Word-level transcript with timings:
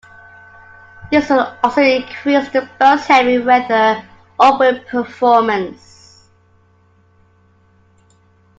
This 1.11 1.29
will 1.29 1.55
also 1.63 1.83
increase 1.83 2.49
the 2.49 2.67
boat's 2.79 3.05
heavy 3.05 3.37
weather 3.37 4.03
upwind 4.39 4.83
performance. 4.87 6.27